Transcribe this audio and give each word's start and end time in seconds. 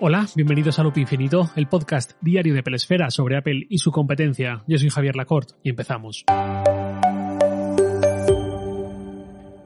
Hola, 0.00 0.28
bienvenidos 0.36 0.78
a 0.78 0.84
Loop 0.84 0.96
Infinito, 0.98 1.50
el 1.56 1.66
podcast 1.66 2.12
diario 2.20 2.54
de 2.54 2.62
Pelesfera 2.62 3.10
sobre 3.10 3.36
Apple 3.36 3.66
y 3.68 3.78
su 3.78 3.90
competencia. 3.90 4.62
Yo 4.68 4.78
soy 4.78 4.90
Javier 4.90 5.16
Lacorte 5.16 5.54
y 5.64 5.70
empezamos. 5.70 6.24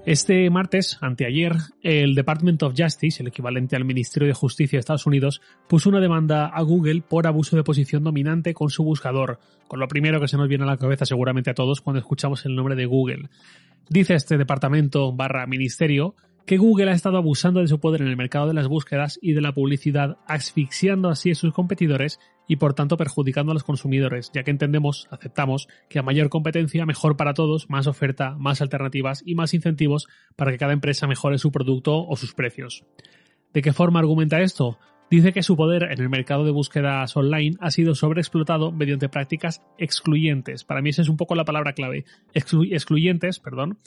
Este 0.06 0.48
martes, 0.48 0.96
anteayer, 1.02 1.52
el 1.82 2.14
Department 2.14 2.62
of 2.62 2.72
Justice, 2.74 3.22
el 3.22 3.28
equivalente 3.28 3.76
al 3.76 3.84
Ministerio 3.84 4.26
de 4.26 4.32
Justicia 4.32 4.78
de 4.78 4.80
Estados 4.80 5.04
Unidos, 5.04 5.42
puso 5.68 5.90
una 5.90 6.00
demanda 6.00 6.46
a 6.46 6.62
Google 6.62 7.02
por 7.02 7.26
abuso 7.26 7.54
de 7.54 7.62
posición 7.62 8.02
dominante 8.02 8.54
con 8.54 8.70
su 8.70 8.84
buscador, 8.84 9.38
con 9.68 9.80
lo 9.80 9.86
primero 9.86 10.18
que 10.18 10.28
se 10.28 10.38
nos 10.38 10.48
viene 10.48 10.64
a 10.64 10.66
la 10.66 10.78
cabeza 10.78 11.04
seguramente 11.04 11.50
a 11.50 11.54
todos 11.54 11.82
cuando 11.82 12.00
escuchamos 12.00 12.46
el 12.46 12.56
nombre 12.56 12.74
de 12.74 12.86
Google. 12.86 13.28
Dice 13.90 14.14
este 14.14 14.38
departamento 14.38 15.12
barra 15.12 15.46
ministerio 15.46 16.14
que 16.46 16.58
Google 16.58 16.90
ha 16.90 16.94
estado 16.94 17.18
abusando 17.18 17.60
de 17.60 17.68
su 17.68 17.78
poder 17.78 18.02
en 18.02 18.08
el 18.08 18.16
mercado 18.16 18.48
de 18.48 18.54
las 18.54 18.68
búsquedas 18.68 19.18
y 19.22 19.32
de 19.32 19.40
la 19.40 19.52
publicidad, 19.52 20.18
asfixiando 20.26 21.08
así 21.08 21.30
a 21.30 21.34
sus 21.34 21.52
competidores 21.52 22.18
y 22.48 22.56
por 22.56 22.74
tanto 22.74 22.96
perjudicando 22.96 23.52
a 23.52 23.54
los 23.54 23.64
consumidores, 23.64 24.30
ya 24.34 24.42
que 24.42 24.50
entendemos, 24.50 25.08
aceptamos, 25.10 25.68
que 25.88 25.98
a 25.98 26.02
mayor 26.02 26.28
competencia, 26.28 26.84
mejor 26.84 27.16
para 27.16 27.34
todos, 27.34 27.70
más 27.70 27.86
oferta, 27.86 28.36
más 28.38 28.60
alternativas 28.60 29.22
y 29.24 29.34
más 29.34 29.54
incentivos 29.54 30.08
para 30.36 30.50
que 30.50 30.58
cada 30.58 30.72
empresa 30.72 31.06
mejore 31.06 31.38
su 31.38 31.52
producto 31.52 32.06
o 32.06 32.16
sus 32.16 32.34
precios. 32.34 32.84
¿De 33.52 33.62
qué 33.62 33.72
forma 33.72 34.00
argumenta 34.00 34.40
esto? 34.40 34.78
Dice 35.10 35.32
que 35.32 35.42
su 35.42 35.56
poder 35.56 35.84
en 35.84 36.00
el 36.00 36.08
mercado 36.08 36.44
de 36.44 36.52
búsquedas 36.52 37.14
online 37.16 37.56
ha 37.60 37.70
sido 37.70 37.94
sobreexplotado 37.94 38.72
mediante 38.72 39.10
prácticas 39.10 39.62
excluyentes. 39.76 40.64
Para 40.64 40.80
mí 40.80 40.88
esa 40.88 41.02
es 41.02 41.10
un 41.10 41.18
poco 41.18 41.34
la 41.34 41.44
palabra 41.44 41.74
clave. 41.74 42.06
excluyentes, 42.32 43.38
perdón, 43.38 43.78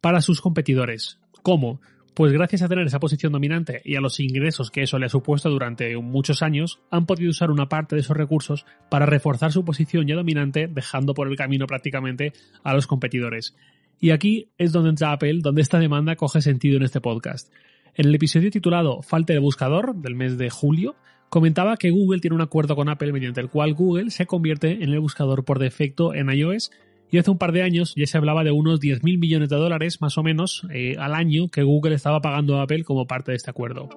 para 0.00 0.20
sus 0.20 0.40
competidores. 0.40 1.20
¿Cómo? 1.42 1.80
Pues 2.14 2.32
gracias 2.32 2.62
a 2.62 2.68
tener 2.68 2.86
esa 2.86 3.00
posición 3.00 3.32
dominante 3.32 3.82
y 3.84 3.96
a 3.96 4.00
los 4.00 4.20
ingresos 4.20 4.70
que 4.70 4.82
eso 4.82 5.00
le 5.00 5.06
ha 5.06 5.08
supuesto 5.08 5.50
durante 5.50 5.96
muchos 5.96 6.42
años, 6.42 6.80
han 6.92 7.06
podido 7.06 7.30
usar 7.30 7.50
una 7.50 7.68
parte 7.68 7.96
de 7.96 8.02
esos 8.02 8.16
recursos 8.16 8.66
para 8.88 9.04
reforzar 9.04 9.50
su 9.50 9.64
posición 9.64 10.06
ya 10.06 10.14
dominante, 10.14 10.68
dejando 10.68 11.12
por 11.12 11.26
el 11.26 11.36
camino 11.36 11.66
prácticamente 11.66 12.32
a 12.62 12.72
los 12.72 12.86
competidores. 12.86 13.56
Y 13.98 14.10
aquí 14.10 14.48
es 14.58 14.70
donde 14.70 14.90
entra 14.90 15.10
Apple, 15.10 15.40
donde 15.42 15.62
esta 15.62 15.80
demanda 15.80 16.14
coge 16.14 16.40
sentido 16.40 16.76
en 16.76 16.84
este 16.84 17.00
podcast. 17.00 17.52
En 17.96 18.06
el 18.06 18.14
episodio 18.14 18.52
titulado 18.52 19.02
Falta 19.02 19.32
de 19.32 19.40
buscador 19.40 19.96
del 19.96 20.14
mes 20.14 20.38
de 20.38 20.50
julio, 20.50 20.94
comentaba 21.30 21.76
que 21.76 21.90
Google 21.90 22.20
tiene 22.20 22.36
un 22.36 22.42
acuerdo 22.42 22.76
con 22.76 22.88
Apple 22.88 23.12
mediante 23.12 23.40
el 23.40 23.50
cual 23.50 23.74
Google 23.74 24.12
se 24.12 24.26
convierte 24.26 24.84
en 24.84 24.90
el 24.90 25.00
buscador 25.00 25.44
por 25.44 25.58
defecto 25.58 26.14
en 26.14 26.30
iOS 26.30 26.70
y 27.14 27.18
hace 27.18 27.30
un 27.30 27.38
par 27.38 27.52
de 27.52 27.62
años 27.62 27.94
ya 27.94 28.06
se 28.08 28.18
hablaba 28.18 28.42
de 28.42 28.50
unos 28.50 28.80
10.000 28.80 29.20
millones 29.20 29.48
de 29.48 29.54
dólares 29.54 30.00
más 30.00 30.18
o 30.18 30.24
menos 30.24 30.66
eh, 30.72 30.96
al 30.98 31.14
año 31.14 31.48
que 31.48 31.62
Google 31.62 31.94
estaba 31.94 32.20
pagando 32.20 32.58
a 32.58 32.64
Apple 32.64 32.82
como 32.82 33.06
parte 33.06 33.30
de 33.30 33.36
este 33.36 33.50
acuerdo. 33.50 33.88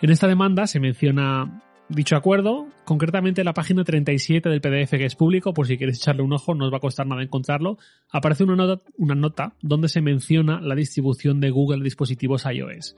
En 0.00 0.08
esta 0.08 0.26
demanda 0.26 0.66
se 0.66 0.80
menciona 0.80 1.62
dicho 1.90 2.16
acuerdo, 2.16 2.68
concretamente 2.86 3.42
en 3.42 3.44
la 3.44 3.52
página 3.52 3.84
37 3.84 4.48
del 4.48 4.62
PDF 4.62 4.92
que 4.92 5.04
es 5.04 5.14
público, 5.14 5.52
por 5.52 5.66
si 5.66 5.76
quieres 5.76 5.98
echarle 5.98 6.22
un 6.22 6.32
ojo, 6.32 6.54
no 6.54 6.64
os 6.64 6.72
va 6.72 6.78
a 6.78 6.80
costar 6.80 7.06
nada 7.06 7.22
encontrarlo, 7.22 7.76
aparece 8.10 8.44
una 8.44 9.14
nota, 9.14 9.52
donde 9.60 9.90
se 9.90 10.00
menciona 10.00 10.62
la 10.62 10.74
distribución 10.74 11.38
de 11.40 11.50
Google 11.50 11.80
de 11.80 11.84
dispositivos 11.84 12.46
iOS. 12.46 12.96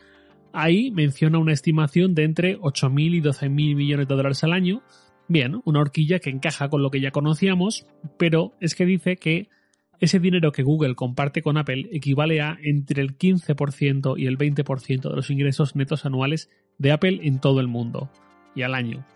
Ahí 0.53 0.93
menciona 0.93 1.39
una 1.39 1.55
estimación 1.55 2.15
de 2.15 2.23
entre 2.23 2.61
8.000 2.61 3.17
y 3.17 3.21
12.000 3.21 3.75
millones 3.75 4.07
de 4.07 4.15
dólares 4.15 4.45
al 4.45 4.53
año, 4.53 4.83
Bien, 5.29 5.61
una 5.65 5.81
horquilla 5.81 6.19
que 6.19 6.31
encaja 6.31 6.69
con 6.69 6.83
lo 6.83 6.91
que 6.91 7.01
ya 7.01 7.11
conocíamos, 7.11 7.87
pero 8.19 8.53
es 8.61 8.75
que 8.75 8.85
dice 8.85 9.17
que 9.17 9.49
ese 10.01 10.19
dinero 10.19 10.51
que 10.51 10.65
Google 10.65 10.97
comparte 10.97 11.43
con 11.43 11.57
Apple 11.57 11.89
equivale 11.93 12.41
a 12.41 12.59
entre 12.61 13.03
el 13.03 13.17
15% 13.17 14.19
y 14.19 14.27
el 14.27 14.37
20% 14.37 15.09
de 15.09 15.17
los 15.17 15.31
ingresos 15.31 15.77
netos 15.77 16.05
anuales 16.05 16.51
de 16.79 16.91
Apple 16.91 17.21
en 17.23 17.39
todo 17.39 17.61
el 17.61 17.69
mundo 17.69 18.11
y 18.55 18.63
al 18.63 18.75
año. 18.75 19.07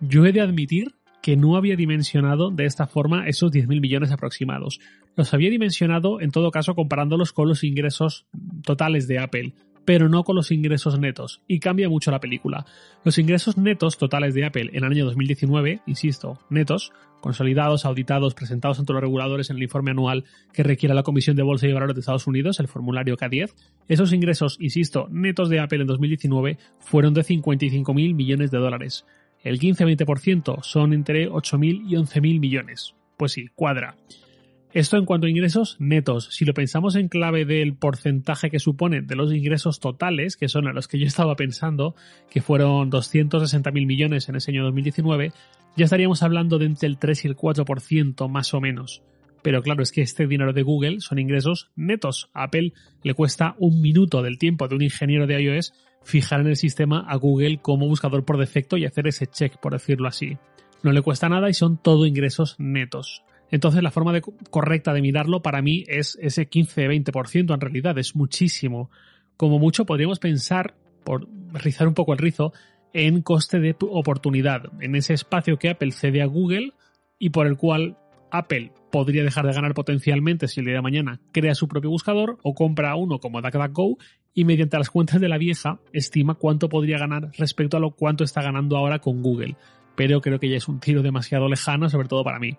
Yo 0.00 0.26
he 0.26 0.32
de 0.32 0.40
admitir 0.40 0.96
que 1.22 1.36
no 1.36 1.56
había 1.56 1.76
dimensionado 1.76 2.50
de 2.50 2.64
esta 2.64 2.88
forma 2.88 3.28
esos 3.28 3.52
10.000 3.52 3.80
millones 3.80 4.10
aproximados. 4.10 4.80
Los 5.14 5.32
había 5.32 5.50
dimensionado 5.50 6.20
en 6.20 6.32
todo 6.32 6.50
caso 6.50 6.74
comparándolos 6.74 7.32
con 7.32 7.48
los 7.48 7.62
ingresos 7.62 8.26
totales 8.64 9.06
de 9.06 9.20
Apple, 9.20 9.54
pero 9.84 10.08
no 10.08 10.24
con 10.24 10.36
los 10.36 10.50
ingresos 10.50 10.98
netos, 10.98 11.40
y 11.46 11.58
cambia 11.58 11.88
mucho 11.88 12.10
la 12.10 12.20
película. 12.20 12.66
Los 13.04 13.18
ingresos 13.18 13.56
netos 13.56 13.98
totales 13.98 14.34
de 14.34 14.44
Apple 14.44 14.70
en 14.72 14.84
el 14.84 14.92
año 14.92 15.04
2019, 15.04 15.80
insisto, 15.86 16.38
netos, 16.50 16.92
consolidados, 17.20 17.84
auditados, 17.84 18.34
presentados 18.34 18.78
ante 18.78 18.92
los 18.92 19.02
reguladores 19.02 19.50
en 19.50 19.56
el 19.56 19.62
informe 19.62 19.92
anual 19.92 20.24
que 20.52 20.62
requiere 20.62 20.94
la 20.94 21.02
Comisión 21.02 21.36
de 21.36 21.42
Bolsa 21.42 21.66
y 21.66 21.72
Valores 21.72 21.94
de 21.94 22.00
Estados 22.00 22.26
Unidos, 22.26 22.60
el 22.60 22.68
formulario 22.68 23.16
K10, 23.16 23.54
esos 23.88 24.12
ingresos, 24.12 24.56
insisto, 24.60 25.08
netos 25.10 25.48
de 25.48 25.60
Apple 25.60 25.80
en 25.80 25.86
2019 25.86 26.58
fueron 26.80 27.14
de 27.14 27.22
55.000 27.22 28.14
millones 28.14 28.50
de 28.50 28.58
dólares. 28.58 29.06
El 29.42 29.58
15-20% 29.58 30.62
son 30.62 30.92
entre 30.92 31.28
8.000 31.28 31.84
y 31.88 31.94
11.000 31.94 32.40
millones. 32.40 32.94
Pues 33.16 33.32
sí, 33.32 33.48
cuadra. 33.54 33.96
Esto 34.74 34.96
en 34.96 35.04
cuanto 35.04 35.26
a 35.26 35.30
ingresos 35.30 35.76
netos. 35.80 36.28
Si 36.30 36.46
lo 36.46 36.54
pensamos 36.54 36.96
en 36.96 37.08
clave 37.08 37.44
del 37.44 37.74
porcentaje 37.74 38.50
que 38.50 38.58
supone 38.58 39.02
de 39.02 39.16
los 39.16 39.30
ingresos 39.30 39.80
totales, 39.80 40.38
que 40.38 40.48
son 40.48 40.66
a 40.66 40.72
los 40.72 40.88
que 40.88 40.98
yo 40.98 41.06
estaba 41.06 41.36
pensando, 41.36 41.94
que 42.30 42.40
fueron 42.40 42.90
260.000 42.90 43.86
millones 43.86 44.30
en 44.30 44.36
ese 44.36 44.50
año 44.50 44.64
2019, 44.64 45.32
ya 45.76 45.84
estaríamos 45.84 46.22
hablando 46.22 46.58
de 46.58 46.64
entre 46.64 46.88
el 46.88 46.96
3 46.96 47.26
y 47.26 47.28
el 47.28 47.36
4% 47.36 48.28
más 48.30 48.54
o 48.54 48.62
menos. 48.62 49.02
Pero 49.42 49.60
claro, 49.60 49.82
es 49.82 49.92
que 49.92 50.00
este 50.00 50.26
dinero 50.26 50.54
de 50.54 50.62
Google 50.62 51.00
son 51.00 51.18
ingresos 51.18 51.70
netos. 51.76 52.30
A 52.32 52.44
Apple 52.44 52.72
le 53.02 53.12
cuesta 53.12 53.56
un 53.58 53.82
minuto 53.82 54.22
del 54.22 54.38
tiempo 54.38 54.68
de 54.68 54.76
un 54.76 54.82
ingeniero 54.82 55.26
de 55.26 55.38
iOS 55.38 55.74
fijar 56.02 56.40
en 56.40 56.46
el 56.46 56.56
sistema 56.56 57.04
a 57.08 57.16
Google 57.16 57.58
como 57.58 57.88
buscador 57.88 58.24
por 58.24 58.38
defecto 58.38 58.78
y 58.78 58.86
hacer 58.86 59.06
ese 59.06 59.26
check, 59.26 59.58
por 59.58 59.72
decirlo 59.74 60.08
así. 60.08 60.38
No 60.82 60.92
le 60.92 61.02
cuesta 61.02 61.28
nada 61.28 61.50
y 61.50 61.54
son 61.54 61.76
todo 61.76 62.06
ingresos 62.06 62.56
netos. 62.58 63.22
Entonces 63.52 63.82
la 63.82 63.90
forma 63.90 64.18
correcta 64.50 64.94
de 64.94 65.02
mirarlo 65.02 65.42
para 65.42 65.60
mí 65.60 65.84
es 65.86 66.18
ese 66.20 66.48
15-20%, 66.48 67.52
en 67.52 67.60
realidad 67.60 67.98
es 67.98 68.16
muchísimo. 68.16 68.90
Como 69.36 69.58
mucho 69.58 69.84
podríamos 69.84 70.18
pensar, 70.18 70.74
por 71.04 71.28
rizar 71.52 71.86
un 71.86 71.92
poco 71.92 72.14
el 72.14 72.18
rizo, 72.18 72.54
en 72.94 73.20
coste 73.20 73.60
de 73.60 73.76
oportunidad, 73.78 74.72
en 74.80 74.96
ese 74.96 75.12
espacio 75.12 75.58
que 75.58 75.68
Apple 75.68 75.92
cede 75.92 76.22
a 76.22 76.26
Google 76.26 76.72
y 77.18 77.28
por 77.28 77.46
el 77.46 77.58
cual 77.58 77.98
Apple 78.30 78.72
podría 78.90 79.22
dejar 79.22 79.46
de 79.46 79.52
ganar 79.52 79.74
potencialmente 79.74 80.48
si 80.48 80.60
el 80.60 80.66
día 80.66 80.76
de 80.76 80.82
mañana 80.82 81.20
crea 81.30 81.54
su 81.54 81.68
propio 81.68 81.90
buscador 81.90 82.38
o 82.42 82.54
compra 82.54 82.96
uno 82.96 83.18
como 83.18 83.42
DuckDuckGo 83.42 83.98
y 84.32 84.46
mediante 84.46 84.78
las 84.78 84.88
cuentas 84.88 85.20
de 85.20 85.28
la 85.28 85.36
vieja 85.36 85.78
estima 85.92 86.36
cuánto 86.36 86.70
podría 86.70 86.96
ganar 86.96 87.30
respecto 87.36 87.76
a 87.76 87.80
lo 87.80 87.90
cuánto 87.90 88.24
está 88.24 88.40
ganando 88.40 88.78
ahora 88.78 89.00
con 89.00 89.20
Google. 89.20 89.56
Pero 89.94 90.22
creo 90.22 90.40
que 90.40 90.48
ya 90.48 90.56
es 90.56 90.68
un 90.68 90.80
tiro 90.80 91.02
demasiado 91.02 91.50
lejano, 91.50 91.90
sobre 91.90 92.08
todo 92.08 92.24
para 92.24 92.38
mí. 92.38 92.56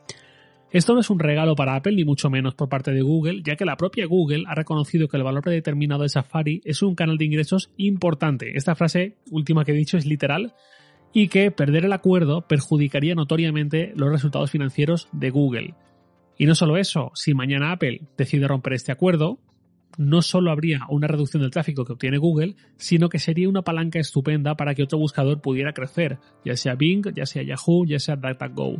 Esto 0.74 0.96
no 0.96 1.02
es 1.02 1.12
un 1.12 1.20
regalo 1.20 1.56
para 1.56 1.76
Apple 1.76 1.94
ni 1.94 2.04
mucho 2.04 2.32
menos 2.32 2.56
por 2.56 2.68
parte 2.68 2.92
de 2.92 3.04
Google, 3.04 3.44
ya 3.46 3.56
que 3.56 3.64
la 3.64 3.78
propia 3.78 4.08
Google 4.08 4.46
ha 4.48 4.56
reconocido 4.56 5.08
que 5.08 5.18
el 5.18 5.24
valor 5.24 5.44
predeterminado 5.44 6.02
de 6.02 6.10
Safari 6.10 6.62
es 6.66 6.82
un 6.82 6.96
canal 6.96 7.20
de 7.20 7.26
ingresos 7.26 7.72
importante. 7.78 8.58
Esta 8.58 8.74
frase 8.74 9.18
última 9.30 9.66
que 9.66 9.74
he 9.74 9.76
dicho 9.76 9.98
es 9.98 10.08
literal 10.08 10.56
y 11.14 11.28
que 11.28 11.52
perder 11.52 11.86
el 11.86 11.94
acuerdo 11.94 12.48
perjudicaría 12.48 13.14
notoriamente 13.14 13.94
los 13.96 14.10
resultados 14.10 14.50
financieros 14.50 15.10
de 15.12 15.30
Google. 15.30 15.76
Y 16.40 16.48
no 16.48 16.56
solo 16.56 16.78
eso, 16.78 17.12
si 17.14 17.36
mañana 17.36 17.72
Apple 17.72 18.02
decide 18.18 18.48
romper 18.48 18.74
este 18.74 18.92
acuerdo, 18.92 19.38
no 20.00 20.24
solo 20.24 20.50
habría 20.50 20.88
una 20.90 21.06
reducción 21.06 21.44
del 21.44 21.52
tráfico 21.52 21.86
que 21.86 21.94
obtiene 21.94 22.18
Google, 22.18 22.56
sino 22.78 23.10
que 23.10 23.20
sería 23.20 23.48
una 23.48 23.62
palanca 23.62 24.00
estupenda 24.00 24.56
para 24.56 24.74
que 24.74 24.82
otro 24.82 24.98
buscador 24.98 25.40
pudiera 25.40 25.74
crecer, 25.74 26.18
ya 26.44 26.58
sea 26.58 26.74
Bing, 26.74 27.14
ya 27.14 27.28
sea 27.28 27.44
Yahoo, 27.44 27.86
ya 27.86 28.00
sea 28.00 28.16
DuckDuckGo. 28.16 28.78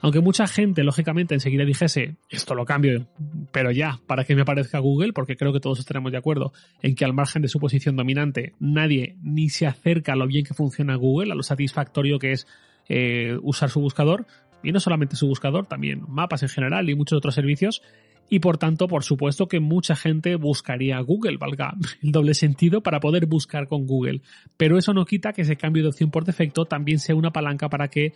Aunque 0.00 0.20
mucha 0.20 0.46
gente, 0.46 0.84
lógicamente, 0.84 1.34
enseguida 1.34 1.64
dijese, 1.64 2.16
esto 2.28 2.54
lo 2.54 2.64
cambio, 2.64 3.06
pero 3.50 3.70
ya, 3.70 3.98
para 4.06 4.24
que 4.24 4.34
me 4.34 4.42
aparezca 4.42 4.78
Google, 4.78 5.12
porque 5.12 5.36
creo 5.36 5.52
que 5.52 5.60
todos 5.60 5.78
estaremos 5.78 6.12
de 6.12 6.18
acuerdo 6.18 6.52
en 6.82 6.94
que 6.94 7.04
al 7.04 7.14
margen 7.14 7.42
de 7.42 7.48
su 7.48 7.58
posición 7.58 7.96
dominante, 7.96 8.52
nadie 8.60 9.16
ni 9.22 9.48
se 9.48 9.66
acerca 9.66 10.12
a 10.12 10.16
lo 10.16 10.26
bien 10.26 10.44
que 10.44 10.54
funciona 10.54 10.96
Google, 10.96 11.32
a 11.32 11.34
lo 11.34 11.42
satisfactorio 11.42 12.18
que 12.18 12.32
es 12.32 12.46
eh, 12.88 13.38
usar 13.42 13.70
su 13.70 13.80
buscador, 13.80 14.26
y 14.62 14.72
no 14.72 14.80
solamente 14.80 15.16
su 15.16 15.26
buscador, 15.26 15.66
también 15.66 16.02
mapas 16.08 16.42
en 16.42 16.48
general 16.48 16.88
y 16.90 16.94
muchos 16.94 17.16
otros 17.16 17.34
servicios, 17.34 17.82
y 18.28 18.40
por 18.40 18.58
tanto, 18.58 18.88
por 18.88 19.04
supuesto 19.04 19.46
que 19.46 19.60
mucha 19.60 19.94
gente 19.94 20.34
buscaría 20.36 20.98
Google, 21.00 21.36
valga 21.36 21.74
el 22.02 22.12
doble 22.12 22.34
sentido, 22.34 22.80
para 22.80 23.00
poder 23.00 23.26
buscar 23.26 23.68
con 23.68 23.86
Google. 23.86 24.22
Pero 24.56 24.78
eso 24.78 24.92
no 24.92 25.04
quita 25.04 25.32
que 25.32 25.42
ese 25.42 25.56
cambio 25.56 25.84
de 25.84 25.90
opción 25.90 26.10
por 26.10 26.24
defecto 26.24 26.64
también 26.64 26.98
sea 26.98 27.14
una 27.14 27.32
palanca 27.32 27.68
para 27.68 27.88
que 27.88 28.14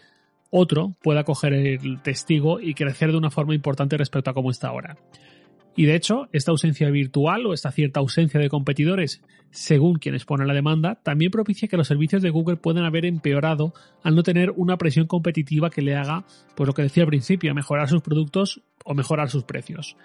otro 0.50 0.96
pueda 1.02 1.24
coger 1.24 1.54
el 1.54 2.02
testigo 2.02 2.60
y 2.60 2.74
crecer 2.74 3.12
de 3.12 3.18
una 3.18 3.30
forma 3.30 3.54
importante 3.54 3.96
respecto 3.96 4.30
a 4.30 4.34
cómo 4.34 4.50
está 4.50 4.68
ahora. 4.68 4.96
Y 5.76 5.86
de 5.86 5.94
hecho, 5.94 6.28
esta 6.32 6.50
ausencia 6.50 6.90
virtual 6.90 7.46
o 7.46 7.54
esta 7.54 7.70
cierta 7.70 8.00
ausencia 8.00 8.40
de 8.40 8.48
competidores, 8.48 9.22
según 9.50 9.98
quienes 9.98 10.24
ponen 10.24 10.48
la 10.48 10.54
demanda, 10.54 11.00
también 11.02 11.30
propicia 11.30 11.68
que 11.68 11.76
los 11.76 11.86
servicios 11.86 12.22
de 12.22 12.30
Google 12.30 12.56
puedan 12.56 12.84
haber 12.84 13.06
empeorado 13.06 13.72
al 14.02 14.14
no 14.14 14.22
tener 14.22 14.50
una 14.50 14.76
presión 14.76 15.06
competitiva 15.06 15.70
que 15.70 15.82
le 15.82 15.96
haga, 15.96 16.24
pues 16.56 16.66
lo 16.66 16.74
que 16.74 16.82
decía 16.82 17.04
al 17.04 17.08
principio, 17.08 17.54
mejorar 17.54 17.88
sus 17.88 18.02
productos 18.02 18.60
o 18.84 18.94
mejorar 18.94 19.30
sus 19.30 19.44
precios. 19.44 19.96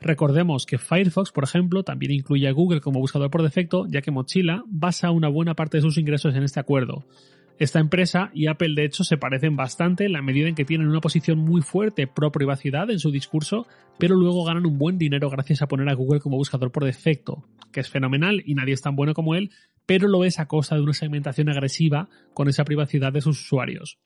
Recordemos 0.00 0.66
que 0.66 0.78
Firefox, 0.78 1.32
por 1.32 1.44
ejemplo, 1.44 1.82
también 1.82 2.12
incluye 2.12 2.46
a 2.46 2.52
Google 2.52 2.82
como 2.82 3.00
buscador 3.00 3.30
por 3.30 3.42
defecto, 3.42 3.86
ya 3.88 4.02
que 4.02 4.10
Mozilla 4.10 4.62
basa 4.66 5.10
una 5.10 5.28
buena 5.28 5.54
parte 5.54 5.78
de 5.78 5.82
sus 5.82 5.96
ingresos 5.96 6.34
en 6.34 6.42
este 6.42 6.60
acuerdo. 6.60 7.04
Esta 7.58 7.80
empresa 7.80 8.30
y 8.34 8.48
Apple 8.48 8.74
de 8.74 8.84
hecho 8.84 9.02
se 9.02 9.16
parecen 9.16 9.56
bastante 9.56 10.04
en 10.04 10.12
la 10.12 10.20
medida 10.20 10.46
en 10.46 10.54
que 10.54 10.66
tienen 10.66 10.88
una 10.88 11.00
posición 11.00 11.38
muy 11.38 11.62
fuerte 11.62 12.06
pro 12.06 12.30
privacidad 12.30 12.90
en 12.90 12.98
su 12.98 13.10
discurso, 13.10 13.66
pero 13.98 14.14
luego 14.14 14.44
ganan 14.44 14.66
un 14.66 14.76
buen 14.76 14.98
dinero 14.98 15.30
gracias 15.30 15.62
a 15.62 15.66
poner 15.66 15.88
a 15.88 15.94
Google 15.94 16.20
como 16.20 16.36
buscador 16.36 16.70
por 16.70 16.84
defecto, 16.84 17.48
que 17.72 17.80
es 17.80 17.88
fenomenal 17.88 18.42
y 18.44 18.54
nadie 18.54 18.74
es 18.74 18.82
tan 18.82 18.94
bueno 18.94 19.14
como 19.14 19.34
él, 19.34 19.50
pero 19.86 20.06
lo 20.06 20.24
es 20.24 20.38
a 20.38 20.46
costa 20.46 20.74
de 20.74 20.82
una 20.82 20.92
segmentación 20.92 21.48
agresiva 21.48 22.10
con 22.34 22.48
esa 22.48 22.64
privacidad 22.64 23.12
de 23.12 23.22
sus 23.22 23.40
usuarios. 23.40 23.98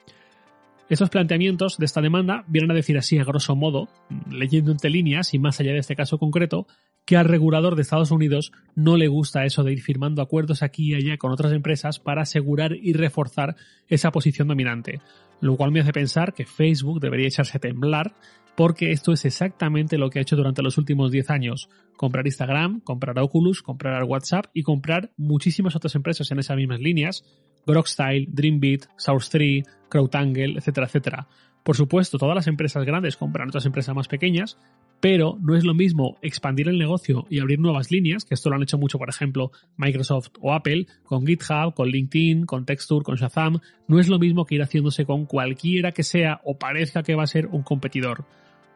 Estos 0.89 1.11
planteamientos 1.11 1.77
de 1.79 1.87
esta 1.87 2.01
demanda 2.01 2.45
vienen 2.47 2.71
a 2.71 2.75
decir 2.75 2.99
así 2.99 3.19
a 3.19 3.25
grosso 3.25 3.57
modo, 3.57 3.89
leyendo 4.31 4.71
entre 4.71 4.91
líneas 4.91 5.35
y 5.35 5.41
más 5.41 5.59
allá 5.59 5.73
de 5.73 5.79
este 5.79 5.97
caso 5.97 6.19
concreto, 6.19 6.67
que 7.05 7.17
al 7.17 7.27
regulador 7.27 7.75
de 7.75 7.83
Estados 7.83 8.11
Unidos 8.11 8.53
no 8.75 8.97
le 8.97 9.09
gusta 9.09 9.45
eso 9.45 9.65
de 9.65 9.73
ir 9.73 9.83
firmando 9.83 10.23
acuerdos 10.23 10.63
aquí 10.63 10.93
y 10.93 10.95
allá 10.95 11.17
con 11.17 11.33
otras 11.33 11.53
empresas 11.53 11.99
para 11.99 12.23
asegurar 12.23 12.73
y 12.75 12.93
reforzar 12.93 13.57
esa 13.89 14.13
posición 14.13 14.49
dominante, 14.49 15.01
lo 15.41 15.57
cual 15.57 15.73
me 15.73 15.81
hace 15.81 15.93
pensar 15.93 16.35
que 16.35 16.45
Facebook 16.45 17.01
debería 17.01 17.27
echarse 17.27 17.57
a 17.57 17.61
temblar 17.61 18.15
porque 18.61 18.91
esto 18.91 19.13
es 19.13 19.25
exactamente 19.25 19.97
lo 19.97 20.11
que 20.11 20.19
ha 20.19 20.23
hecho 20.23 20.37
durante 20.37 20.63
los 20.63 20.77
últimos 20.77 21.11
10 21.11 21.31
años. 21.31 21.71
Comprar 21.97 22.27
Instagram, 22.27 22.81
comprar 22.81 23.19
Oculus, 23.19 23.63
comprar 23.63 24.05
WhatsApp 24.05 24.47
y 24.53 24.63
comprar 24.63 25.13
muchísimas 25.17 25.77
otras 25.77 25.95
empresas 25.95 26.31
en 26.31 26.41
esas 26.41 26.57
mismas 26.57 26.81
líneas, 26.81 27.25
Grokstyle, 27.67 28.29
Dreambeat, 28.31 28.87
Source3, 28.99 29.65
CrowdAngle, 29.89 30.59
etcétera, 30.59 30.87
etcétera. 30.87 31.29
Por 31.63 31.77
supuesto, 31.77 32.19
todas 32.19 32.35
las 32.35 32.47
empresas 32.47 32.85
grandes 32.85 33.17
compran 33.17 33.49
otras 33.49 33.67
empresas 33.67 33.95
más 33.95 34.09
pequeñas, 34.09 34.59
pero 35.01 35.39
no 35.41 35.57
es 35.57 35.65
lo 35.65 35.75
mismo 35.75 36.19
expandir 36.23 36.69
el 36.69 36.79
negocio 36.79 37.27
y 37.31 37.41
abrir 37.41 37.59
nuevas 37.59 37.91
líneas, 37.91 38.25
que 38.25 38.35
esto 38.35 38.51
lo 38.51 38.57
han 38.57 38.63
hecho 38.63 38.79
mucho, 38.79 38.99
por 38.99 39.09
ejemplo, 39.09 39.51
Microsoft 39.77 40.29
o 40.41 40.53
Apple, 40.53 40.87
con 41.05 41.27
GitHub, 41.27 41.75
con 41.75 41.89
LinkedIn, 41.89 42.47
con 42.47 42.65
Texture, 42.65 43.03
con 43.03 43.17
Shazam, 43.17 43.61
no 43.89 43.99
es 43.99 44.09
lo 44.09 44.19
mismo 44.19 44.45
que 44.45 44.57
ir 44.57 44.63
haciéndose 44.63 45.05
con 45.05 45.27
cualquiera 45.27 45.93
que 45.93 46.03
sea 46.03 46.41
o 46.45 46.59
parezca 46.59 47.03
que 47.03 47.15
va 47.15 47.25
a 47.25 47.27
ser 47.27 47.47
un 47.47 47.63
competidor. 47.63 48.25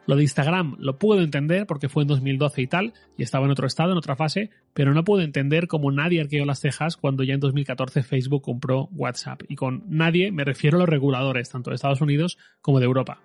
Lo 0.06 0.16
de 0.16 0.22
Instagram 0.22 0.76
lo 0.78 0.98
puedo 0.98 1.22
entender 1.22 1.66
porque 1.66 1.88
fue 1.88 2.02
en 2.02 2.08
2012 2.08 2.62
y 2.62 2.66
tal, 2.66 2.92
y 3.16 3.22
estaba 3.22 3.46
en 3.46 3.52
otro 3.52 3.66
estado, 3.66 3.92
en 3.92 3.98
otra 3.98 4.16
fase, 4.16 4.50
pero 4.74 4.92
no 4.92 5.04
puedo 5.04 5.22
entender 5.22 5.66
cómo 5.66 5.90
nadie 5.90 6.20
arqueó 6.20 6.44
las 6.44 6.60
cejas 6.60 6.96
cuando 6.96 7.22
ya 7.22 7.34
en 7.34 7.40
2014 7.40 8.02
Facebook 8.02 8.42
compró 8.42 8.88
WhatsApp. 8.92 9.42
Y 9.48 9.56
con 9.56 9.84
nadie 9.88 10.30
me 10.30 10.44
refiero 10.44 10.76
a 10.76 10.80
los 10.80 10.88
reguladores, 10.88 11.50
tanto 11.50 11.70
de 11.70 11.76
Estados 11.76 12.00
Unidos 12.00 12.38
como 12.60 12.80
de 12.80 12.86
Europa. 12.86 13.20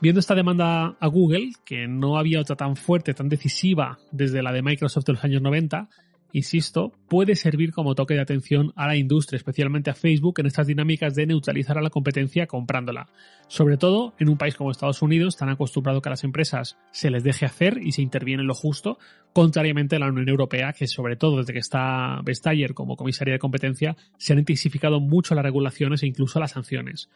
Viendo 0.00 0.20
esta 0.20 0.34
demanda 0.34 0.96
a 0.98 1.06
Google, 1.06 1.52
que 1.64 1.86
no 1.86 2.18
había 2.18 2.40
otra 2.40 2.56
tan 2.56 2.76
fuerte, 2.76 3.14
tan 3.14 3.28
decisiva 3.28 3.98
desde 4.10 4.42
la 4.42 4.52
de 4.52 4.62
Microsoft 4.62 5.06
de 5.06 5.12
los 5.14 5.24
años 5.24 5.40
90, 5.40 5.88
insisto, 6.34 6.92
puede 7.08 7.36
servir 7.36 7.72
como 7.72 7.94
toque 7.94 8.14
de 8.14 8.20
atención 8.20 8.72
a 8.74 8.88
la 8.88 8.96
industria, 8.96 9.36
especialmente 9.36 9.90
a 9.90 9.94
Facebook, 9.94 10.40
en 10.40 10.46
estas 10.46 10.66
dinámicas 10.66 11.14
de 11.14 11.26
neutralizar 11.26 11.78
a 11.78 11.80
la 11.80 11.90
competencia 11.90 12.48
comprándola. 12.48 13.08
Sobre 13.46 13.76
todo 13.76 14.14
en 14.18 14.28
un 14.28 14.36
país 14.36 14.56
como 14.56 14.72
Estados 14.72 15.00
Unidos, 15.00 15.36
tan 15.36 15.48
acostumbrado 15.48 16.02
que 16.02 16.08
a 16.08 16.10
las 16.10 16.24
empresas 16.24 16.76
se 16.90 17.10
les 17.10 17.22
deje 17.22 17.46
hacer 17.46 17.78
y 17.80 17.92
se 17.92 18.02
interviene 18.02 18.42
en 18.42 18.48
lo 18.48 18.54
justo, 18.54 18.98
contrariamente 19.32 19.94
a 19.94 20.00
la 20.00 20.08
Unión 20.08 20.28
Europea, 20.28 20.72
que 20.72 20.88
sobre 20.88 21.14
todo 21.14 21.38
desde 21.38 21.52
que 21.52 21.60
está 21.60 22.20
Vestager 22.24 22.74
como 22.74 22.96
comisaria 22.96 23.34
de 23.34 23.38
competencia, 23.38 23.96
se 24.18 24.32
han 24.32 24.40
intensificado 24.40 24.98
mucho 24.98 25.36
las 25.36 25.44
regulaciones 25.44 26.02
e 26.02 26.08
incluso 26.08 26.40
las 26.40 26.50
sanciones. 26.50 27.08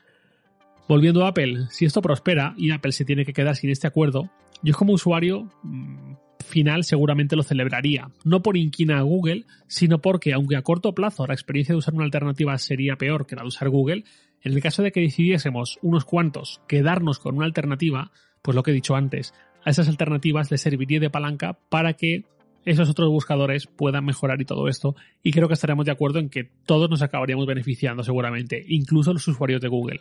Volviendo 0.89 1.25
a 1.25 1.31
Apple, 1.31 1.67
si 1.71 1.87
esto 1.87 2.01
prospera 2.01 2.55
y 2.57 2.71
Apple 2.71 2.93
se 2.93 3.05
tiene 3.05 3.25
que 3.25 3.33
quedar 3.33 3.57
sin 3.57 3.71
este 3.71 3.89
acuerdo, 3.89 4.31
yo 4.63 4.75
como 4.75 4.93
usuario 4.93 5.51
mm, 5.65 6.13
final 6.49 6.85
seguramente 6.85 7.37
lo 7.37 7.43
celebraría. 7.43 8.11
No 8.25 8.43
por 8.43 8.57
inquina 8.57 8.99
a 8.99 9.03
Google, 9.03 9.45
sino 9.67 10.01
porque, 10.01 10.33
aunque 10.33 10.57
a 10.57 10.63
corto 10.63 10.95
plazo 10.95 11.27
la 11.27 11.35
experiencia 11.35 11.73
de 11.75 11.79
usar 11.79 11.95
una 11.95 12.05
alternativa 12.05 12.59
sería 12.59 12.97
peor 12.97 13.27
que 13.27 13.37
la 13.37 13.43
de 13.43 13.49
usar 13.49 13.69
Google, 13.69 14.05
en 14.43 14.53
el 14.53 14.63
caso 14.63 14.83
de 14.83 14.93
que 14.93 15.01
decidiésemos 15.01 15.79
unos 15.83 16.05
cuantos 16.05 16.61
quedarnos 16.67 17.19
con 17.19 17.37
una 17.37 17.47
alternativa, 17.47 18.11
pues 18.43 18.55
lo 18.55 18.63
que 18.63 18.71
he 18.71 18.75
dicho 18.75 18.97
antes, 18.97 19.35
a 19.65 19.71
esas 19.71 19.89
alternativas 19.89 20.51
les 20.51 20.61
serviría 20.61 21.01
de 21.01 21.11
palanca 21.11 21.59
para 21.69 21.95
que 21.95 22.25
esos 22.65 22.89
otros 22.91 23.09
buscadores 23.09 23.67
puedan 23.67 24.05
mejorar 24.05 24.41
y 24.41 24.45
todo 24.45 24.69
esto. 24.69 24.95
Y 25.23 25.33
creo 25.33 25.49
que 25.49 25.55
estaremos 25.55 25.87
de 25.87 25.93
acuerdo 25.93 26.19
en 26.19 26.29
que 26.29 26.51
todos 26.67 26.91
nos 26.91 27.03
acabaríamos 27.03 27.47
beneficiando 27.47 28.03
seguramente, 28.03 28.65
incluso 28.69 29.13
los 29.13 29.27
usuarios 29.27 29.61
de 29.61 29.69
Google. 29.69 30.01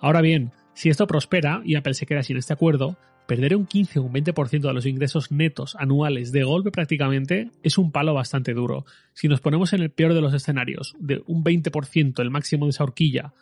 Ahora 0.00 0.20
bien, 0.20 0.52
si 0.76 0.90
esto 0.90 1.06
prospera 1.06 1.62
y 1.64 1.74
Apple 1.74 1.94
se 1.94 2.04
queda 2.04 2.22
sin 2.22 2.36
este 2.36 2.52
acuerdo, 2.52 2.98
perder 3.26 3.56
un 3.56 3.64
15 3.64 3.98
o 3.98 4.02
un 4.02 4.12
20% 4.12 4.60
de 4.60 4.74
los 4.74 4.84
ingresos 4.84 5.32
netos 5.32 5.74
anuales 5.74 6.32
de 6.32 6.44
golpe 6.44 6.70
prácticamente 6.70 7.50
es 7.62 7.78
un 7.78 7.90
palo 7.90 8.12
bastante 8.12 8.52
duro. 8.52 8.84
Si 9.14 9.26
nos 9.26 9.40
ponemos 9.40 9.72
en 9.72 9.80
el 9.80 9.90
peor 9.90 10.12
de 10.12 10.20
los 10.20 10.34
escenarios, 10.34 10.94
de 10.98 11.22
un 11.26 11.42
20% 11.42 12.20
el 12.20 12.30
máximo 12.30 12.66
de 12.66 12.70
esa 12.70 12.84
horquilla, 12.84 13.32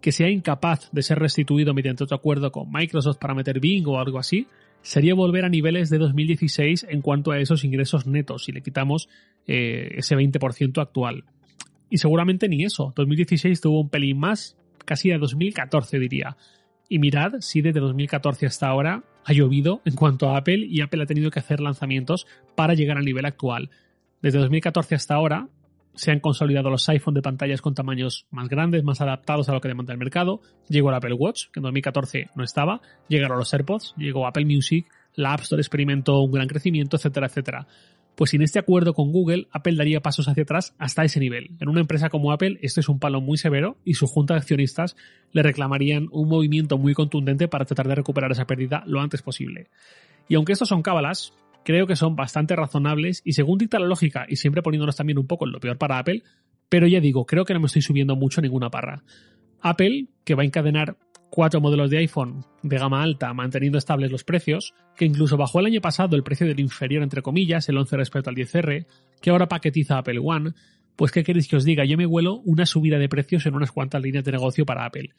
que 0.00 0.12
sea 0.12 0.30
incapaz 0.30 0.88
de 0.92 1.02
ser 1.02 1.18
restituido 1.18 1.74
mediante 1.74 2.04
otro 2.04 2.16
acuerdo 2.16 2.50
con 2.50 2.72
Microsoft 2.72 3.18
para 3.18 3.34
meter 3.34 3.60
Bing 3.60 3.86
o 3.86 4.00
algo 4.00 4.18
así, 4.18 4.46
sería 4.80 5.12
volver 5.14 5.44
a 5.44 5.50
niveles 5.50 5.90
de 5.90 5.98
2016 5.98 6.86
en 6.88 7.02
cuanto 7.02 7.32
a 7.32 7.38
esos 7.38 7.64
ingresos 7.64 8.06
netos 8.06 8.44
si 8.44 8.52
le 8.52 8.62
quitamos 8.62 9.10
eh, 9.46 9.90
ese 9.96 10.16
20% 10.16 10.80
actual. 10.80 11.24
Y 11.90 11.98
seguramente 11.98 12.48
ni 12.48 12.64
eso. 12.64 12.94
2016 12.96 13.60
tuvo 13.60 13.82
un 13.82 13.90
pelín 13.90 14.18
más, 14.18 14.56
casi 14.86 15.12
a 15.12 15.18
2014 15.18 15.98
diría. 15.98 16.38
Y 16.88 16.98
mirad 16.98 17.34
si 17.40 17.62
desde 17.62 17.80
2014 17.80 18.46
hasta 18.46 18.68
ahora 18.68 19.04
ha 19.24 19.32
llovido 19.32 19.80
en 19.84 19.94
cuanto 19.94 20.28
a 20.28 20.36
Apple 20.36 20.66
y 20.68 20.80
Apple 20.80 21.02
ha 21.02 21.06
tenido 21.06 21.30
que 21.30 21.38
hacer 21.38 21.60
lanzamientos 21.60 22.26
para 22.54 22.74
llegar 22.74 22.98
al 22.98 23.04
nivel 23.04 23.24
actual. 23.24 23.70
Desde 24.20 24.38
2014 24.38 24.94
hasta 24.94 25.14
ahora 25.14 25.48
se 25.94 26.10
han 26.10 26.20
consolidado 26.20 26.70
los 26.70 26.88
iPhone 26.88 27.14
de 27.14 27.22
pantallas 27.22 27.60
con 27.60 27.74
tamaños 27.74 28.26
más 28.30 28.48
grandes, 28.48 28.82
más 28.82 29.00
adaptados 29.00 29.48
a 29.48 29.52
lo 29.52 29.60
que 29.60 29.68
demanda 29.68 29.92
el 29.92 29.98
mercado. 29.98 30.40
Llegó 30.68 30.88
el 30.88 30.94
Apple 30.94 31.14
Watch, 31.14 31.48
que 31.52 31.60
en 31.60 31.64
2014 31.64 32.30
no 32.34 32.44
estaba. 32.44 32.80
Llegaron 33.08 33.38
los 33.38 33.52
AirPods, 33.52 33.94
llegó 33.96 34.26
Apple 34.26 34.46
Music, 34.46 34.86
la 35.14 35.34
App 35.34 35.40
Store 35.40 35.60
experimentó 35.60 36.20
un 36.20 36.32
gran 36.32 36.48
crecimiento, 36.48 36.96
etcétera, 36.96 37.26
etcétera. 37.26 37.66
Pues 38.14 38.30
sin 38.30 38.42
este 38.42 38.58
acuerdo 38.58 38.92
con 38.92 39.10
Google, 39.10 39.48
Apple 39.52 39.74
daría 39.76 40.00
pasos 40.00 40.28
hacia 40.28 40.42
atrás 40.42 40.74
hasta 40.78 41.04
ese 41.04 41.18
nivel. 41.18 41.50
En 41.60 41.68
una 41.68 41.80
empresa 41.80 42.10
como 42.10 42.30
Apple, 42.32 42.58
esto 42.60 42.80
es 42.80 42.88
un 42.88 42.98
palo 42.98 43.20
muy 43.20 43.38
severo 43.38 43.78
y 43.84 43.94
su 43.94 44.06
junta 44.06 44.34
de 44.34 44.40
accionistas 44.40 44.96
le 45.32 45.42
reclamarían 45.42 46.08
un 46.10 46.28
movimiento 46.28 46.76
muy 46.76 46.92
contundente 46.94 47.48
para 47.48 47.64
tratar 47.64 47.88
de 47.88 47.94
recuperar 47.94 48.30
esa 48.32 48.46
pérdida 48.46 48.82
lo 48.86 49.00
antes 49.00 49.22
posible. 49.22 49.68
Y 50.28 50.34
aunque 50.34 50.52
estos 50.52 50.68
son 50.68 50.82
cábalas, 50.82 51.32
creo 51.64 51.86
que 51.86 51.96
son 51.96 52.14
bastante 52.14 52.54
razonables 52.54 53.22
y 53.24 53.32
según 53.32 53.58
dicta 53.58 53.78
la 53.78 53.86
lógica, 53.86 54.26
y 54.28 54.36
siempre 54.36 54.62
poniéndonos 54.62 54.96
también 54.96 55.18
un 55.18 55.26
poco 55.26 55.46
en 55.46 55.52
lo 55.52 55.60
peor 55.60 55.78
para 55.78 55.98
Apple, 55.98 56.22
pero 56.68 56.86
ya 56.86 57.00
digo, 57.00 57.24
creo 57.26 57.44
que 57.44 57.54
no 57.54 57.60
me 57.60 57.66
estoy 57.66 57.82
subiendo 57.82 58.16
mucho 58.16 58.40
ninguna 58.40 58.70
parra. 58.70 59.02
Apple, 59.60 60.08
que 60.24 60.34
va 60.34 60.42
a 60.42 60.46
encadenar 60.46 60.96
cuatro 61.32 61.62
modelos 61.62 61.88
de 61.88 61.96
iPhone 61.96 62.44
de 62.62 62.76
gama 62.76 63.02
alta 63.02 63.32
manteniendo 63.32 63.78
estables 63.78 64.12
los 64.12 64.22
precios, 64.22 64.74
que 64.94 65.06
incluso 65.06 65.38
bajó 65.38 65.60
el 65.60 65.66
año 65.66 65.80
pasado 65.80 66.14
el 66.14 66.22
precio 66.22 66.46
del 66.46 66.60
inferior 66.60 67.02
entre 67.02 67.22
comillas, 67.22 67.70
el 67.70 67.78
11 67.78 67.96
respecto 67.96 68.28
al 68.28 68.36
10R, 68.36 68.84
que 69.22 69.30
ahora 69.30 69.48
paquetiza 69.48 69.96
Apple 69.96 70.20
One, 70.22 70.52
pues 70.94 71.10
qué 71.10 71.24
queréis 71.24 71.48
que 71.48 71.56
os 71.56 71.64
diga, 71.64 71.86
yo 71.86 71.96
me 71.96 72.04
huelo 72.04 72.42
una 72.44 72.66
subida 72.66 72.98
de 72.98 73.08
precios 73.08 73.46
en 73.46 73.54
unas 73.54 73.72
cuantas 73.72 74.02
líneas 74.02 74.24
de 74.24 74.32
negocio 74.32 74.66
para 74.66 74.84
Apple. 74.84 75.14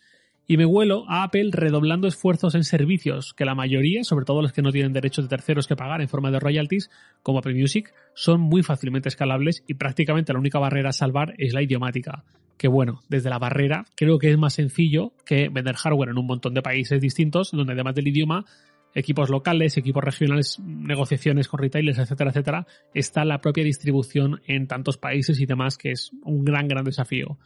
Y 0.46 0.58
me 0.58 0.66
huelo 0.66 1.06
a 1.08 1.24
Apple 1.24 1.50
redoblando 1.52 2.08
esfuerzos 2.08 2.56
en 2.56 2.64
servicios, 2.64 3.34
que 3.34 3.46
la 3.46 3.56
mayoría, 3.56 4.04
sobre 4.04 4.26
todo 4.26 4.42
los 4.42 4.52
que 4.52 4.62
no 4.62 4.72
tienen 4.72 4.92
derechos 4.92 5.26
de 5.26 5.30
terceros 5.30 5.68
que 5.68 5.76
pagar 5.76 6.02
en 6.02 6.10
forma 6.10 6.32
de 6.32 6.40
royalties, 6.40 6.90
como 7.22 7.40
Apple 7.40 7.54
Music, 7.54 7.94
son 8.14 8.42
muy 8.42 8.62
fácilmente 8.62 9.10
escalables 9.10 9.64
y 9.68 9.76
prácticamente 9.76 10.34
la 10.34 10.40
única 10.40 10.60
barrera 10.60 10.90
a 10.90 10.94
salvar 10.94 11.34
es 11.38 11.54
la 11.54 11.62
idiomática 11.62 12.24
que 12.58 12.68
bueno, 12.70 13.02
desde 13.10 13.30
la 13.30 13.40
barrera 13.40 13.86
creo 13.96 14.20
que 14.20 14.32
es 14.32 14.38
más 14.38 14.54
sencillo 14.54 15.12
que 15.26 15.50
vender 15.50 15.76
hardware 15.76 16.10
en 16.10 16.18
un 16.18 16.28
montón 16.28 16.54
de 16.54 16.62
países 16.62 17.02
distintos, 17.02 17.52
donde 17.52 17.74
además 17.74 17.94
del 17.94 18.08
idioma, 18.08 18.46
equipos 18.94 19.30
locales, 19.30 19.76
equipos 19.78 20.04
regionales, 20.04 20.60
negociaciones 20.60 21.48
con 21.48 21.60
retailers, 21.60 22.00
etcétera, 22.00 22.30
etcétera, 22.30 22.68
está 22.94 23.26
la 23.26 23.40
propia 23.40 23.64
distribución 23.64 24.42
en 24.48 24.68
tantos 24.68 24.98
países 24.98 25.40
y 25.40 25.46
demás, 25.46 25.78
que 25.78 25.92
es 25.92 26.12
un 26.24 26.46
gran, 26.46 26.68
gran 26.68 26.86
desafío. 26.86 27.38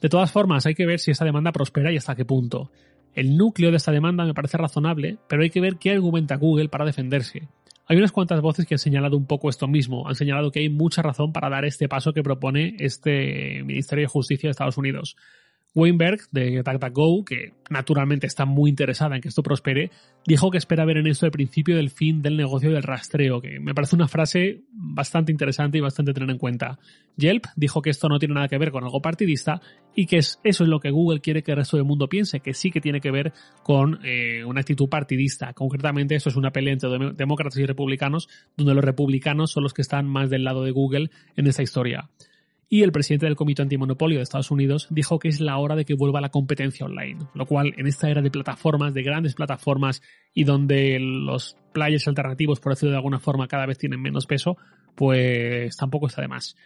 De 0.00 0.08
todas 0.08 0.30
formas, 0.30 0.64
hay 0.66 0.74
que 0.74 0.86
ver 0.86 1.00
si 1.00 1.10
esta 1.10 1.24
demanda 1.24 1.52
prospera 1.52 1.92
y 1.92 1.96
hasta 1.96 2.14
qué 2.14 2.24
punto. 2.24 2.70
El 3.14 3.36
núcleo 3.36 3.70
de 3.70 3.78
esta 3.78 3.90
demanda 3.90 4.24
me 4.24 4.34
parece 4.34 4.56
razonable, 4.56 5.18
pero 5.28 5.42
hay 5.42 5.50
que 5.50 5.60
ver 5.60 5.76
qué 5.76 5.90
argumenta 5.90 6.36
Google 6.36 6.68
para 6.68 6.84
defenderse. 6.84 7.48
Hay 7.86 7.96
unas 7.96 8.12
cuantas 8.12 8.40
voces 8.40 8.66
que 8.66 8.74
han 8.74 8.78
señalado 8.78 9.16
un 9.16 9.26
poco 9.26 9.48
esto 9.48 9.66
mismo, 9.66 10.06
han 10.06 10.14
señalado 10.14 10.50
que 10.50 10.60
hay 10.60 10.68
mucha 10.68 11.02
razón 11.02 11.32
para 11.32 11.48
dar 11.48 11.64
este 11.64 11.88
paso 11.88 12.12
que 12.12 12.22
propone 12.22 12.76
este 12.78 13.62
Ministerio 13.64 14.02
de 14.02 14.08
Justicia 14.08 14.48
de 14.48 14.50
Estados 14.52 14.76
Unidos. 14.76 15.16
Weinberg 15.78 16.22
de 16.32 16.60
DuckDuckGo, 16.64 17.24
que 17.24 17.52
naturalmente 17.70 18.26
está 18.26 18.44
muy 18.44 18.68
interesada 18.68 19.14
en 19.14 19.22
que 19.22 19.28
esto 19.28 19.44
prospere, 19.44 19.92
dijo 20.26 20.50
que 20.50 20.58
espera 20.58 20.84
ver 20.84 20.96
en 20.96 21.06
esto 21.06 21.24
el 21.24 21.30
principio 21.30 21.76
del 21.76 21.90
fin 21.90 22.20
del 22.20 22.36
negocio 22.36 22.72
del 22.72 22.82
rastreo, 22.82 23.40
que 23.40 23.60
me 23.60 23.74
parece 23.74 23.94
una 23.94 24.08
frase 24.08 24.62
bastante 24.72 25.30
interesante 25.30 25.78
y 25.78 25.80
bastante 25.80 26.12
tener 26.12 26.30
en 26.30 26.38
cuenta. 26.38 26.80
Yelp 27.16 27.46
dijo 27.54 27.80
que 27.80 27.90
esto 27.90 28.08
no 28.08 28.18
tiene 28.18 28.34
nada 28.34 28.48
que 28.48 28.58
ver 28.58 28.72
con 28.72 28.82
algo 28.82 29.00
partidista 29.00 29.60
y 29.94 30.06
que 30.06 30.18
es, 30.18 30.40
eso 30.42 30.64
es 30.64 30.68
lo 30.68 30.80
que 30.80 30.90
Google 30.90 31.20
quiere 31.20 31.44
que 31.44 31.52
el 31.52 31.58
resto 31.58 31.76
del 31.76 31.86
mundo 31.86 32.08
piense, 32.08 32.40
que 32.40 32.54
sí 32.54 32.72
que 32.72 32.80
tiene 32.80 33.00
que 33.00 33.12
ver 33.12 33.32
con 33.62 34.00
eh, 34.04 34.44
una 34.44 34.62
actitud 34.62 34.88
partidista. 34.88 35.52
Concretamente, 35.52 36.16
esto 36.16 36.28
es 36.28 36.36
una 36.36 36.50
pelea 36.50 36.72
entre 36.72 36.90
demócratas 37.14 37.58
y 37.58 37.66
republicanos, 37.66 38.28
donde 38.56 38.74
los 38.74 38.84
republicanos 38.84 39.52
son 39.52 39.62
los 39.62 39.74
que 39.74 39.82
están 39.82 40.08
más 40.08 40.28
del 40.28 40.42
lado 40.42 40.64
de 40.64 40.72
Google 40.72 41.10
en 41.36 41.46
esta 41.46 41.62
historia 41.62 42.10
y 42.68 42.82
el 42.82 42.92
presidente 42.92 43.26
del 43.26 43.36
Comité 43.36 43.62
Antimonopolio 43.62 44.18
de 44.18 44.22
Estados 44.22 44.50
Unidos 44.50 44.88
dijo 44.90 45.18
que 45.18 45.28
es 45.28 45.40
la 45.40 45.56
hora 45.56 45.74
de 45.74 45.84
que 45.84 45.94
vuelva 45.94 46.20
la 46.20 46.28
competencia 46.28 46.84
online, 46.84 47.18
lo 47.34 47.46
cual 47.46 47.72
en 47.76 47.86
esta 47.86 48.10
era 48.10 48.20
de 48.20 48.30
plataformas, 48.30 48.92
de 48.92 49.02
grandes 49.02 49.34
plataformas 49.34 50.02
y 50.34 50.44
donde 50.44 50.98
los 51.00 51.56
players 51.72 52.06
alternativos, 52.08 52.60
por 52.60 52.72
decirlo 52.72 52.90
de 52.90 52.98
alguna 52.98 53.20
forma, 53.20 53.48
cada 53.48 53.66
vez 53.66 53.78
tienen 53.78 54.02
menos 54.02 54.26
peso, 54.26 54.58
pues 54.94 55.76
tampoco 55.76 56.08
está 56.08 56.20
de 56.20 56.28
más. 56.28 56.56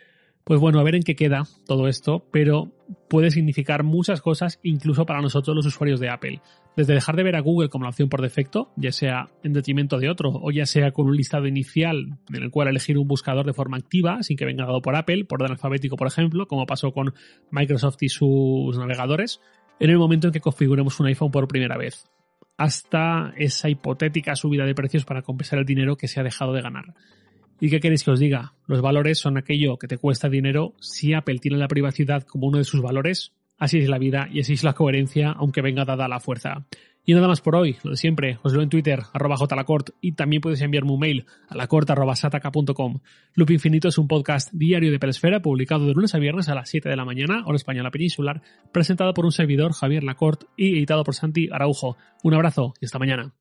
Pues 0.44 0.58
bueno, 0.58 0.80
a 0.80 0.82
ver 0.82 0.96
en 0.96 1.02
qué 1.02 1.14
queda 1.14 1.44
todo 1.66 1.86
esto, 1.86 2.26
pero 2.32 2.72
puede 3.08 3.30
significar 3.30 3.84
muchas 3.84 4.20
cosas 4.20 4.58
incluso 4.64 5.06
para 5.06 5.20
nosotros 5.20 5.54
los 5.54 5.66
usuarios 5.66 6.00
de 6.00 6.10
Apple. 6.10 6.40
Desde 6.76 6.94
dejar 6.94 7.14
de 7.14 7.22
ver 7.22 7.36
a 7.36 7.40
Google 7.40 7.68
como 7.68 7.84
la 7.84 7.90
opción 7.90 8.08
por 8.08 8.22
defecto, 8.22 8.72
ya 8.76 8.90
sea 8.90 9.28
en 9.44 9.52
detrimento 9.52 9.98
de 9.98 10.08
otro, 10.08 10.30
o 10.30 10.50
ya 10.50 10.66
sea 10.66 10.90
con 10.90 11.06
un 11.06 11.16
listado 11.16 11.46
inicial 11.46 12.18
en 12.28 12.42
el 12.42 12.50
cual 12.50 12.68
elegir 12.68 12.98
un 12.98 13.06
buscador 13.06 13.46
de 13.46 13.52
forma 13.52 13.76
activa, 13.76 14.22
sin 14.22 14.36
que 14.36 14.44
venga 14.44 14.66
dado 14.66 14.82
por 14.82 14.96
Apple, 14.96 15.26
por 15.26 15.42
orden 15.42 15.52
alfabético, 15.52 15.96
por 15.96 16.08
ejemplo, 16.08 16.46
como 16.48 16.66
pasó 16.66 16.92
con 16.92 17.14
Microsoft 17.50 18.02
y 18.02 18.08
sus 18.08 18.76
navegadores, 18.76 19.40
en 19.78 19.90
el 19.90 19.98
momento 19.98 20.28
en 20.28 20.32
que 20.32 20.40
configuremos 20.40 20.98
un 20.98 21.06
iPhone 21.06 21.30
por 21.30 21.46
primera 21.46 21.76
vez, 21.76 22.10
hasta 22.56 23.32
esa 23.36 23.68
hipotética 23.68 24.34
subida 24.34 24.64
de 24.64 24.74
precios 24.74 25.04
para 25.04 25.22
compensar 25.22 25.60
el 25.60 25.66
dinero 25.66 25.96
que 25.96 26.08
se 26.08 26.20
ha 26.20 26.24
dejado 26.24 26.52
de 26.52 26.62
ganar. 26.62 26.94
¿Y 27.62 27.70
qué 27.70 27.78
queréis 27.78 28.02
que 28.02 28.10
os 28.10 28.18
diga? 28.18 28.54
Los 28.66 28.82
valores 28.82 29.20
son 29.20 29.38
aquello 29.38 29.78
que 29.78 29.86
te 29.86 29.96
cuesta 29.96 30.28
dinero. 30.28 30.74
Si 30.80 31.14
Apple 31.14 31.38
tiene 31.38 31.58
la 31.58 31.68
privacidad 31.68 32.24
como 32.24 32.48
uno 32.48 32.58
de 32.58 32.64
sus 32.64 32.82
valores, 32.82 33.34
así 33.56 33.78
es 33.78 33.88
la 33.88 33.98
vida 33.98 34.28
y 34.32 34.40
así 34.40 34.54
es 34.54 34.64
la 34.64 34.72
coherencia, 34.72 35.30
aunque 35.30 35.62
venga 35.62 35.84
dada 35.84 36.08
la 36.08 36.18
fuerza. 36.18 36.66
Y 37.04 37.14
nada 37.14 37.28
más 37.28 37.40
por 37.40 37.54
hoy, 37.54 37.76
lo 37.84 37.92
de 37.92 37.96
siempre, 37.96 38.40
os 38.42 38.52
leo 38.52 38.62
en 38.62 38.68
Twitter, 38.68 38.98
arroba 39.12 39.36
jlacort, 39.36 39.90
y 40.00 40.10
también 40.10 40.42
podéis 40.42 40.60
enviarme 40.62 40.90
un 40.90 40.98
mail 40.98 41.26
a 41.48 41.54
lacort.sataka.com. 41.54 42.98
Loop 43.36 43.50
Infinito 43.52 43.86
es 43.86 43.98
un 43.98 44.08
podcast 44.08 44.52
diario 44.52 44.90
de 44.90 44.98
Pelesfera, 44.98 45.40
publicado 45.40 45.86
de 45.86 45.94
lunes 45.94 46.16
a 46.16 46.18
viernes 46.18 46.48
a 46.48 46.56
las 46.56 46.68
7 46.68 46.88
de 46.88 46.96
la 46.96 47.04
mañana, 47.04 47.44
hora 47.46 47.54
española 47.54 47.92
peninsular, 47.92 48.42
presentado 48.72 49.14
por 49.14 49.24
un 49.24 49.30
servidor, 49.30 49.72
Javier 49.72 50.02
Lacort, 50.02 50.46
y 50.56 50.78
editado 50.78 51.04
por 51.04 51.14
Santi 51.14 51.48
Araujo. 51.52 51.96
Un 52.24 52.34
abrazo 52.34 52.74
y 52.80 52.86
hasta 52.86 52.98
mañana. 52.98 53.32